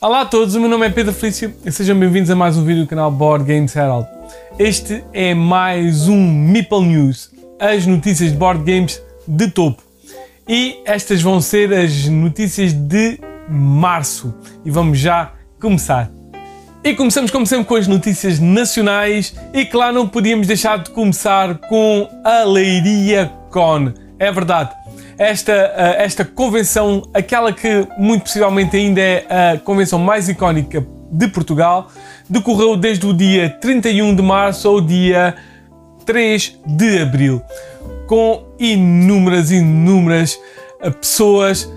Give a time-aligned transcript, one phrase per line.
[0.00, 2.64] Olá a todos, o meu nome é Pedro Felício e sejam bem-vindos a mais um
[2.64, 4.06] vídeo do canal Board Games Herald.
[4.56, 9.82] Este é mais um Meeple News, as notícias de board games de topo.
[10.48, 13.18] E estas vão ser as notícias de
[13.50, 14.32] março.
[14.64, 16.08] E vamos já começar.
[16.84, 21.58] E começamos como sempre com as notícias nacionais e claro não podíamos deixar de começar
[21.58, 23.92] com a Leiria Con.
[24.16, 24.70] É verdade,
[25.18, 31.26] esta, eh, esta convenção, aquela que muito possivelmente ainda é a convenção mais icónica de
[31.26, 31.90] Portugal,
[32.28, 35.34] decorreu desde o dia 31 de março ao dia
[36.06, 37.42] 3 de abril,
[38.06, 40.38] com inúmeras, inúmeras
[40.80, 41.68] eh, pessoas.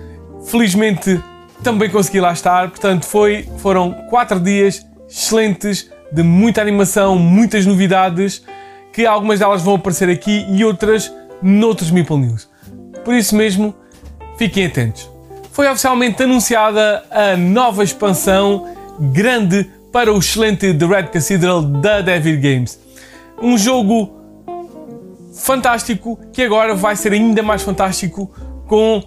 [0.46, 1.20] Felizmente
[1.62, 8.44] também consegui lá estar, portanto foi, foram quatro dias excelentes, de muita animação, muitas novidades,
[8.92, 12.51] que algumas delas vão aparecer aqui e outras noutros Meeple News.
[13.04, 13.74] Por isso mesmo,
[14.36, 15.10] fiquem atentos.
[15.52, 22.38] Foi oficialmente anunciada a nova expansão grande para o excelente The Red Cathedral da David
[22.38, 22.78] Games.
[23.40, 24.12] Um jogo
[25.34, 28.30] fantástico que agora vai ser ainda mais fantástico
[28.66, 29.02] com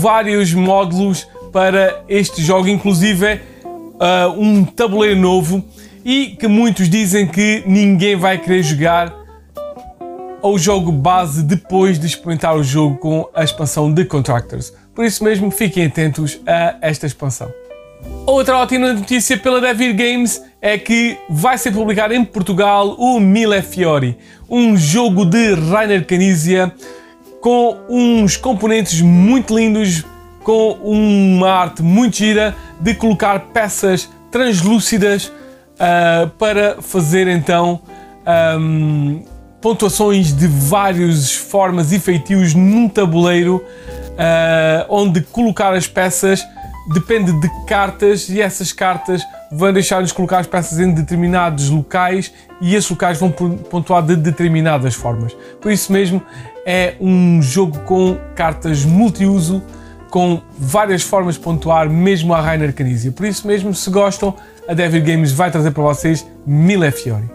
[0.00, 5.64] vários módulos para este jogo, inclusive uh, um tabuleiro novo
[6.04, 9.21] e que muitos dizem que ninguém vai querer jogar
[10.42, 14.72] ao jogo base depois de experimentar o jogo com a expansão de Contractors.
[14.94, 17.52] Por isso mesmo, fiquem atentos a esta expansão.
[18.26, 23.62] Outra ótima notícia pela David Games é que vai ser publicado em Portugal o Mille
[23.62, 24.18] Fiori,
[24.48, 26.72] um jogo de Rainer Canizia
[27.40, 30.04] com uns componentes muito lindos,
[30.44, 37.80] com uma arte muito gira de colocar peças translúcidas uh, para fazer então
[38.56, 39.24] um,
[39.62, 43.64] pontuações de várias formas e feitios num tabuleiro
[44.12, 46.44] uh, onde colocar as peças
[46.92, 49.22] depende de cartas e essas cartas
[49.52, 54.94] vão deixar-nos colocar as peças em determinados locais e esses locais vão pontuar de determinadas
[54.94, 55.32] formas.
[55.60, 56.20] Por isso mesmo
[56.66, 59.62] é um jogo com cartas multiuso
[60.10, 63.10] com várias formas de pontuar, mesmo a Rainer Canizia.
[63.10, 64.34] Por isso mesmo, se gostam,
[64.68, 67.30] a David Games vai trazer para vocês Mille Fiori.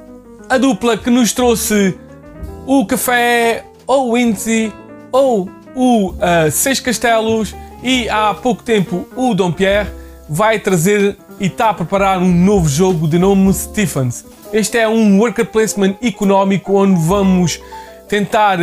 [0.48, 1.98] A dupla que nos trouxe
[2.68, 4.74] o Café, ou o Índice,
[5.10, 9.90] ou o uh, Seis Castelos e há pouco tempo o Dom Pierre
[10.30, 14.26] vai trazer e está a preparar um novo jogo de nome Stephens.
[14.52, 17.62] Este é um worker placement económico onde vamos
[18.10, 18.58] tentar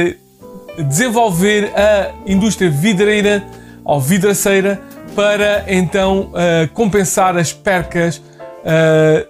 [0.77, 3.47] desenvolver a indústria vidreira
[3.85, 4.83] ou vidraceira
[5.15, 9.27] para então uh, compensar as percas uh,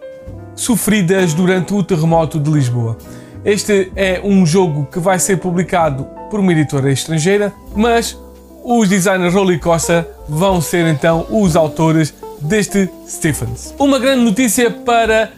[0.56, 2.96] sofridas durante o terremoto de Lisboa.
[3.44, 8.18] Este é um jogo que vai ser publicado por uma editora estrangeira, mas
[8.64, 13.74] os designers Rolly Costa vão ser então os autores deste Stephens.
[13.78, 15.30] Uma grande notícia para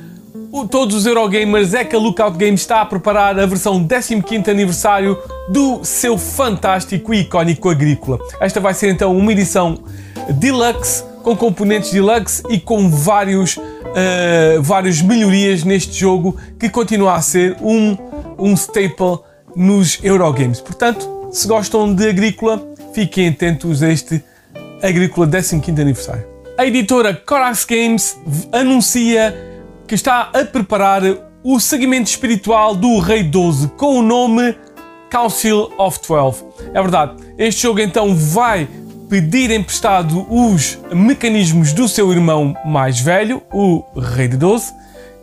[0.71, 5.19] todos os Eurogamers é que a Lookout Games está a preparar a versão 15º aniversário
[5.49, 8.21] do seu fantástico e icónico Agrícola.
[8.41, 9.81] Esta vai ser então uma edição
[10.31, 17.23] deluxe com componentes deluxe e com vários, uh, várias melhorias neste jogo que continua a
[17.23, 17.97] ser um,
[18.39, 19.19] um staple
[19.55, 20.61] nos Eurogames.
[20.61, 22.63] Portanto, se gostam de Agrícola,
[22.95, 24.23] fiquem atentos a este
[24.83, 26.25] Agrícola 15 aniversário.
[26.59, 28.19] A editora Corax Games
[28.53, 29.35] anuncia
[29.87, 31.03] que está a preparar
[31.43, 34.57] o segmento espiritual do Rei 12 com o nome
[35.11, 36.43] Council of Twelve.
[36.75, 38.69] É verdade, este jogo então vai
[39.09, 44.73] pedir emprestado os mecanismos do seu irmão mais velho, o Rei de 12,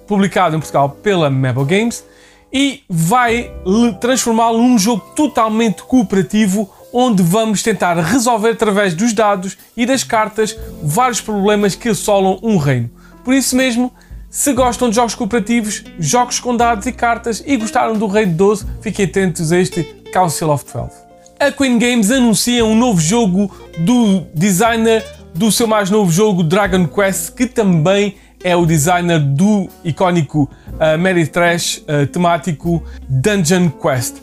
[0.07, 2.03] publicado em Portugal pela Mabel Games,
[2.51, 3.51] e vai
[3.99, 10.57] transformá-lo num jogo totalmente cooperativo onde vamos tentar resolver através dos dados e das cartas
[10.81, 12.89] vários problemas que assolam um reino.
[13.25, 13.91] Por isso mesmo,
[14.29, 18.33] se gostam de jogos cooperativos, jogos com dados e cartas e gostaram do Rei de
[18.33, 19.83] 12, fiquem atentos a este
[20.13, 21.02] Council of Twelve
[21.47, 25.03] a Queen Games anuncia um novo jogo do designer
[25.35, 30.97] do seu mais novo jogo Dragon Quest, que também é o designer do icónico uh,
[30.97, 34.21] Mary Trash uh, temático Dungeon Quest.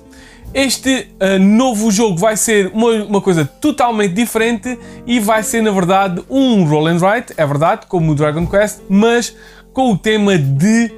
[0.55, 5.73] Este uh, novo jogo vai ser uma, uma, coisa totalmente diferente e vai ser, na
[5.73, 9.37] verdade, um roll and write, é verdade, como o Dragon Quest, mas
[9.75, 10.91] com o tema de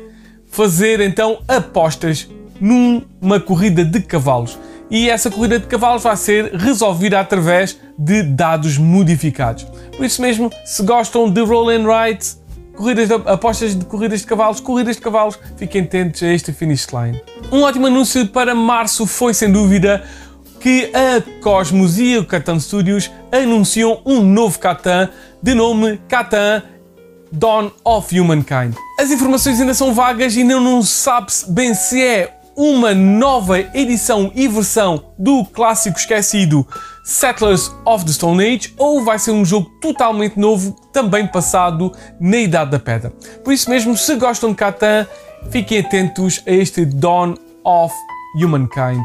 [0.47, 2.29] fazer então apostas
[2.61, 4.57] numa corrida de cavalos
[4.93, 9.65] e essa corrida de cavalos vai ser resolvida através de dados modificados.
[9.97, 12.39] Por isso mesmo, se gostam de roll and rides,
[12.77, 16.89] corridas de, apostas de corridas de cavalos, corridas de cavalos, fiquem atentos a este finish
[16.93, 17.19] line.
[17.51, 20.05] Um ótimo anúncio para março foi sem dúvida
[20.61, 25.09] que a Cosmos e o Catan Studios anunciam um novo Catan
[25.43, 26.63] de nome Catan
[27.33, 28.75] Dawn of Humankind.
[29.01, 34.31] As informações ainda são vagas e ainda não sabe-se bem se é uma nova edição
[34.35, 36.67] e versão do clássico esquecido
[37.05, 42.37] Settlers of the Stone Age ou vai ser um jogo totalmente novo, também passado na
[42.37, 43.11] Idade da Pedra.
[43.43, 45.07] Por isso mesmo, se gostam de Catan,
[45.51, 47.35] fiquem atentos a este Dawn
[47.65, 47.95] of
[48.37, 49.03] Humankind.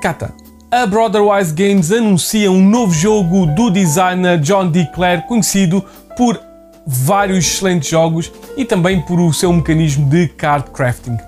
[0.00, 0.30] Catan.
[0.70, 4.86] A Brotherwise Games anuncia um novo jogo do designer John D.
[4.94, 5.84] Clare, conhecido
[6.16, 6.40] por
[6.86, 11.18] vários excelentes jogos e também por o seu mecanismo de card crafting.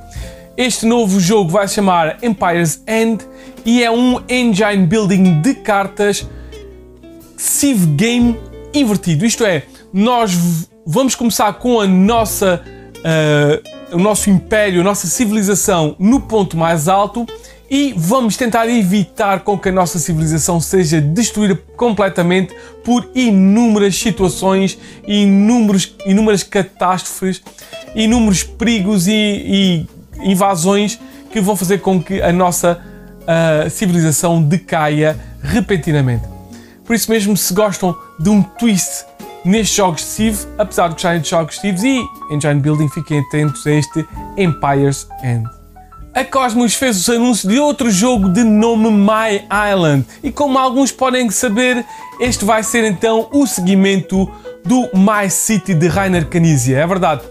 [0.56, 3.26] Este novo jogo vai se chamar Empire's End
[3.64, 6.28] e é um engine building de cartas
[7.36, 8.38] Civ Game
[8.72, 9.26] invertido.
[9.26, 12.62] Isto é, nós vamos começar com a nossa,
[12.98, 17.26] uh, o nosso império, a nossa civilização no ponto mais alto
[17.68, 22.54] e vamos tentar evitar com que a nossa civilização seja destruída completamente
[22.84, 27.42] por inúmeras situações, inúmeros, inúmeras catástrofes,
[27.96, 29.86] inúmeros perigos e, e
[30.24, 30.98] invasões
[31.30, 32.80] que vão fazer com que a nossa
[33.22, 36.24] uh, civilização decaia repentinamente.
[36.84, 39.04] Por isso mesmo, se gostam de um twist
[39.44, 43.66] nestes jogos de Civ, apesar de gostarem de jogos de e Engine Building, fiquem atentos
[43.66, 44.06] a este
[44.36, 45.44] Empire's End.
[46.14, 50.92] A Cosmos fez o anúncio de outro jogo de nome My Island e como alguns
[50.92, 51.84] podem saber,
[52.20, 54.30] este vai ser então o seguimento
[54.64, 56.78] do My City de Rainer Knizia.
[56.78, 57.22] É verdade,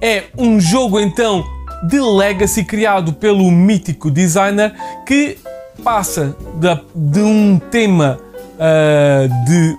[0.00, 1.44] é um jogo então
[1.88, 4.74] de legacy criado pelo mítico designer
[5.06, 5.38] que
[5.82, 8.18] passa de, de um tema
[8.54, 9.76] uh, de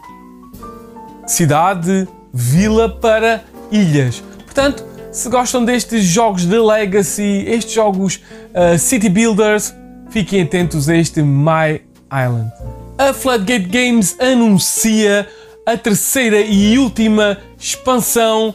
[1.27, 4.23] cidade, vila para ilhas.
[4.43, 8.21] Portanto, se gostam destes jogos de legacy, estes jogos
[8.53, 9.73] uh, city builders,
[10.09, 11.81] fiquem atentos a este My
[12.11, 12.51] Island.
[12.97, 15.27] A Floodgate Games anuncia
[15.65, 18.53] a terceira e última expansão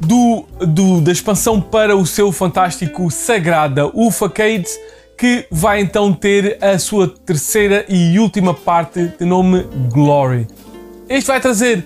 [0.00, 4.78] do, do, da expansão para o seu fantástico Sagrada Ufacades,
[5.16, 10.46] que vai então ter a sua terceira e última parte de nome Glory.
[11.08, 11.84] Este vai trazer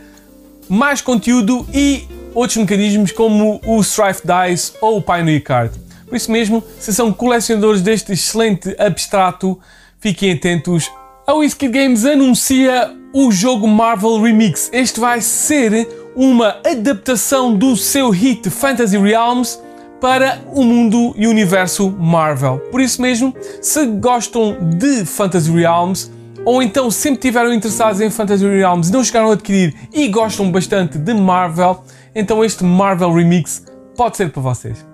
[0.68, 5.74] mais conteúdo e outros mecanismos como o Strife Dice ou o Pioneer Card.
[6.06, 9.58] Por isso mesmo, se são colecionadores deste excelente abstrato,
[9.98, 10.90] fiquem atentos.
[11.26, 14.68] A Whiskey Games anuncia o jogo Marvel Remix.
[14.72, 19.58] Este vai ser uma adaptação do seu hit Fantasy Realms
[20.00, 22.58] para o mundo e universo Marvel.
[22.70, 26.10] Por isso mesmo, se gostam de Fantasy Realms
[26.44, 30.52] ou então sempre tiveram interessados em Fantasy Realms e não chegaram a adquirir e gostam
[30.52, 31.82] bastante de Marvel,
[32.14, 33.64] então este Marvel Remix
[33.96, 34.84] pode ser para vocês.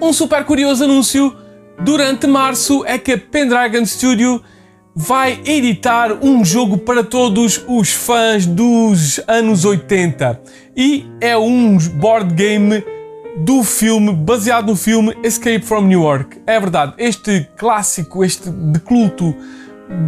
[0.00, 1.34] Um super curioso anúncio
[1.80, 4.42] durante março é que a Pendragon Studio
[4.94, 10.40] vai editar um jogo para todos os fãs dos anos 80
[10.76, 12.84] e é um board game
[13.38, 16.38] do filme, baseado no filme Escape from New York.
[16.46, 18.80] É verdade, este clássico, este de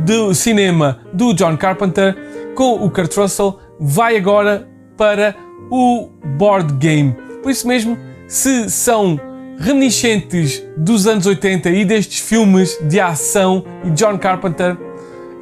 [0.04, 2.16] do cinema do John Carpenter
[2.54, 5.34] com o Kurt Russell vai agora para
[5.70, 7.16] o board game.
[7.42, 7.98] Por isso mesmo,
[8.28, 9.18] se são
[9.58, 14.76] reminiscentes dos anos 80 e destes filmes de ação e John Carpenter,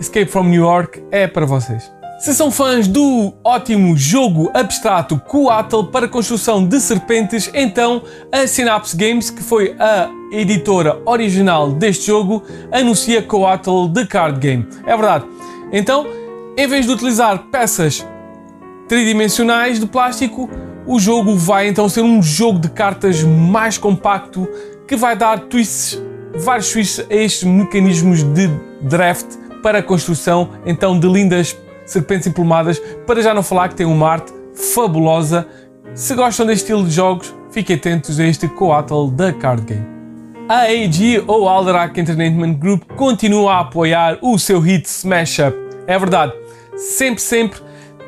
[0.01, 1.91] Escape from New York é para vocês.
[2.21, 8.95] Se são fãs do ótimo jogo abstrato Coatl para construção de serpentes, então a Synapse
[8.95, 14.69] Games, que foi a editora original deste jogo, anuncia Coatl The Card Game.
[14.85, 15.25] É verdade.
[15.73, 16.07] Então,
[16.59, 18.07] em vez de utilizar peças
[18.87, 20.51] tridimensionais de plástico,
[20.91, 24.49] o jogo vai então ser um jogo de cartas mais compacto
[24.89, 26.03] que vai dar twists,
[26.35, 28.49] vários twists a estes mecanismos de
[28.83, 31.57] draft para a construção então de lindas
[31.87, 34.33] serpentes emplumadas, para já não falar que tem uma arte
[34.75, 35.47] fabulosa.
[35.95, 39.87] Se gostam deste estilo de jogos, fiquem atentos a este Coatl da Card Game.
[40.49, 45.57] A AEG ou Alderac Entertainment Group continua a apoiar o seu hit Smash Up.
[45.87, 46.33] É verdade,
[46.77, 47.61] sempre, sempre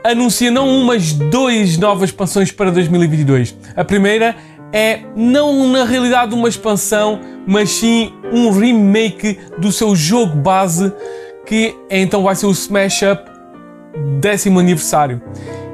[0.05, 3.57] anuncia não uma, mas duas novas expansões para 2022.
[3.77, 4.37] A primeira
[4.73, 10.93] é não na realidade uma expansão, mas sim um remake do seu jogo base,
[11.47, 13.31] que então vai ser o Smash Up
[14.21, 15.21] décimo aniversário.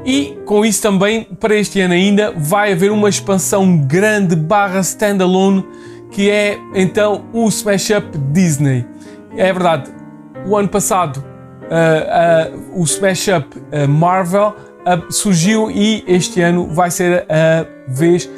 [0.04, 5.64] E com isso também, para este ano ainda, vai haver uma expansão grande barra standalone,
[6.10, 8.86] que é então o Smash Up Disney.
[9.36, 9.90] É verdade,
[10.46, 11.22] o ano passado
[11.68, 14.54] uh, uh, o Smash Up uh, Marvel
[15.10, 18.28] surgiu e este ano vai ser a vez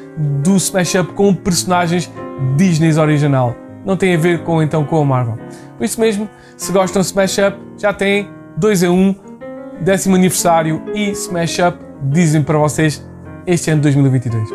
[0.43, 2.11] do Smash Up com personagens
[2.57, 3.55] Disney original.
[3.85, 5.39] Não tem a ver com então com a Marvel.
[5.79, 9.15] Por isso mesmo, se gostam de Smash Up, já tem 2 a 1, um,
[9.81, 13.05] décimo aniversário e Smash Up dizem para vocês
[13.47, 14.49] este ano de 2022.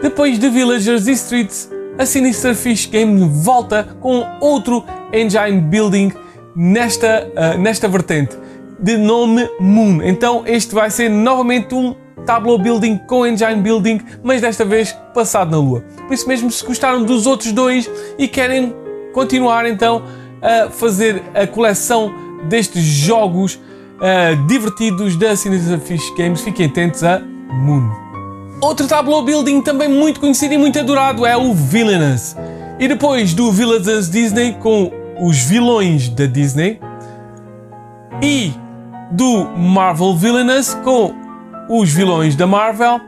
[0.00, 6.12] Depois de Villagers e Streets, a Sinister Fish Game volta com outro engine building
[6.56, 8.36] nesta, uh, nesta vertente,
[8.78, 10.02] de nome Moon.
[10.02, 11.94] Então este vai ser novamente um
[12.24, 15.84] Tableau Building com Engine Building, mas desta vez passado na Lua.
[16.06, 18.74] Por isso mesmo, se gostaram dos outros dois e querem
[19.12, 20.02] continuar então
[20.42, 22.12] a fazer a coleção
[22.48, 27.88] destes jogos uh, divertidos da Sinister Fish Games, fiquem atentos a Moon.
[28.60, 32.34] Outro Tableau Building também muito conhecido e muito adorado é o Villainous.
[32.78, 36.80] E depois do Villainous Disney com os vilões da Disney
[38.22, 38.52] e
[39.10, 41.14] do Marvel Villainous com
[41.68, 43.00] os vilões da Marvel,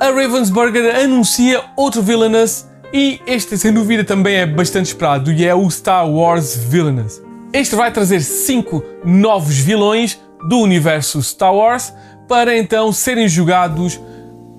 [0.00, 5.54] a Ravensburger anuncia outro Villainous e este sem dúvida também é bastante esperado e é
[5.54, 7.22] o Star Wars Villainous.
[7.52, 11.92] Este vai trazer 5 novos vilões do universo Star Wars
[12.28, 14.00] para então serem jogados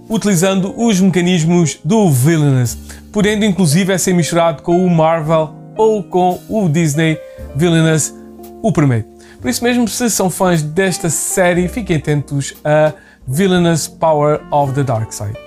[0.09, 2.77] utilizando os mecanismos do Villainous,
[3.11, 7.17] podendo inclusive ser misturado com o Marvel ou com o Disney
[7.55, 8.13] Villainous,
[8.61, 9.05] o primeiro.
[9.41, 12.93] Por isso mesmo, se são fãs desta série, fiquem atentos a
[13.27, 15.37] Villainous Power of the Dark Side.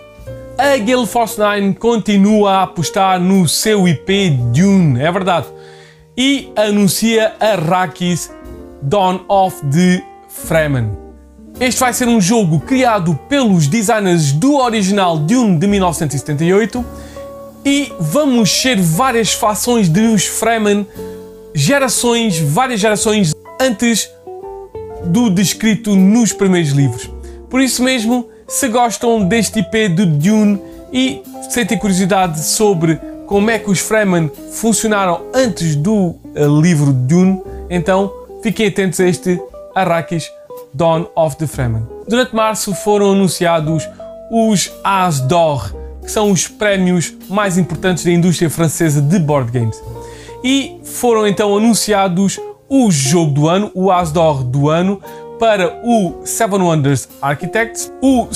[0.59, 5.47] A Gale Force 9 continua a apostar no seu IP Dune, é verdade,
[6.17, 8.31] e anuncia Arrakis
[8.83, 10.91] Dawn of the Fremen.
[11.59, 16.85] Este vai ser um jogo criado pelos designers do original Dune de 1978
[17.67, 20.87] e vamos ser várias fações dos Fremen,
[21.53, 24.09] gerações, várias gerações antes
[25.07, 27.11] do descrito nos primeiros livros.
[27.51, 31.21] Por isso mesmo, se gostam deste IP de Dune e
[31.51, 38.13] sentem curiosidade sobre como é que os Fremen funcionaram antes do uh, livro Dune, então
[38.45, 39.41] fiquem atentos a este
[39.75, 40.31] Arrakis
[40.73, 41.85] Dawn of the Fremen.
[42.07, 43.89] Durante março foram anunciados
[44.31, 49.83] os As d'Or, que são os prémios mais importantes da indústria francesa de board games.
[50.43, 55.01] E foram então anunciados o jogo do ano, o As d'Or do ano,
[55.39, 58.29] para o Seven Wonders Architects, o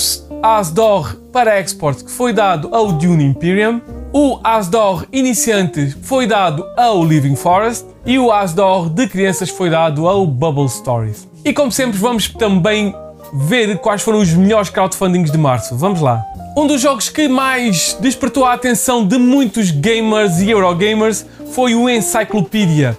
[0.43, 3.81] As d'Or para Export, que foi dado ao Dune Imperium,
[4.13, 9.49] o As d'Or Iniciante foi dado ao Living Forest e o As d'Or de Crianças
[9.49, 11.27] foi dado ao Bubble Stories.
[11.45, 12.93] E como sempre, vamos também
[13.33, 15.77] ver quais foram os melhores crowdfundings de março.
[15.77, 16.21] Vamos lá.
[16.55, 21.89] Um dos jogos que mais despertou a atenção de muitos gamers e Eurogamers foi o
[21.89, 22.97] Encyclopedia.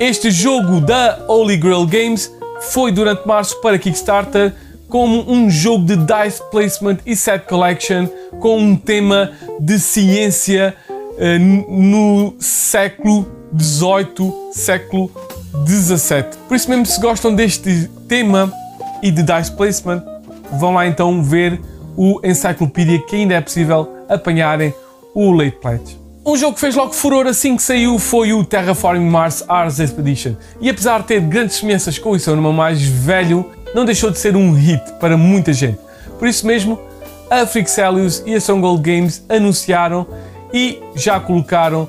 [0.00, 2.32] Este jogo da Holy Grail Games
[2.70, 4.54] foi durante março para Kickstarter
[4.88, 8.06] como um jogo de dice placement e set collection
[8.40, 15.10] com um tema de ciência uh, no século XVIII, século
[15.66, 16.24] XVII.
[16.48, 18.50] Por isso mesmo, se gostam deste tema
[19.02, 20.02] e de dice placement,
[20.58, 21.60] vão lá então ver
[21.96, 24.74] o Encyclopedia que ainda é possível apanharem
[25.14, 26.00] o Late Pledge.
[26.24, 30.34] Um jogo que fez logo furor assim que saiu foi o Terraforming Mars Ars Expedition.
[30.60, 34.18] E apesar de ter grandes semelhanças com o seu nome mais velho, não deixou de
[34.18, 35.78] ser um hit para muita gente.
[36.18, 36.78] Por isso mesmo,
[37.28, 40.06] a Frixelius e a Stronghold Games anunciaram
[40.54, 41.88] e já colocaram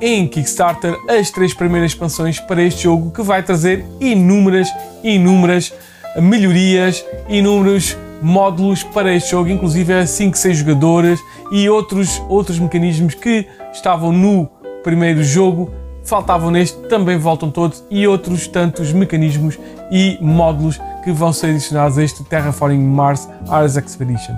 [0.00, 4.68] em Kickstarter as três primeiras expansões para este jogo que vai trazer inúmeras,
[5.02, 5.72] inúmeras
[6.16, 11.20] melhorias, inúmeros módulos para este jogo, inclusive a 5, 6 jogadores
[11.52, 14.48] e outros, outros mecanismos que estavam no
[14.82, 15.70] primeiro jogo,
[16.02, 19.56] faltavam neste, também voltam todos e outros tantos mecanismos
[19.92, 24.34] e módulos que vão ser adicionados a este Terraforming Mars Ars Expedition.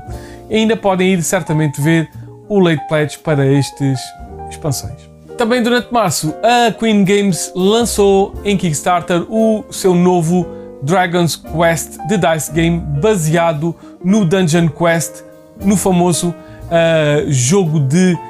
[0.51, 2.11] E ainda podem ir certamente ver
[2.47, 3.99] o Late Pledge para estas
[4.51, 5.09] expansões.
[5.39, 12.17] Também durante março, a Queen Games lançou em Kickstarter o seu novo Dragon's Quest de
[12.17, 15.23] Dice Game baseado no Dungeon Quest,
[15.65, 18.21] no famoso uh, jogo de uh,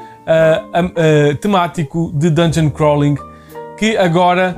[0.81, 3.17] uh, temático de dungeon crawling
[3.77, 4.57] que agora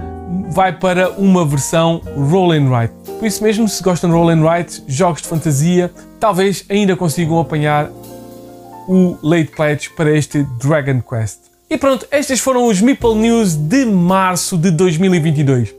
[0.50, 2.94] vai para uma versão roll and write.
[3.18, 7.38] Por isso mesmo, se gostam de roll and write, jogos de fantasia, talvez ainda consigam
[7.38, 7.90] apanhar
[8.88, 11.50] o Late Pledge para este Dragon Quest.
[11.68, 15.72] E pronto, estas foram os Meeple News de março de 2022.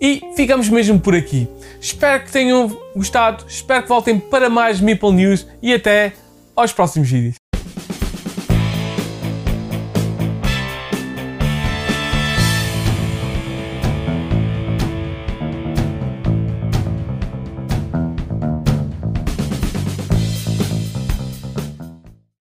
[0.00, 1.48] E ficamos mesmo por aqui.
[1.80, 6.12] Espero que tenham gostado, espero que voltem para mais Meeple News e até
[6.54, 7.45] aos próximos vídeos.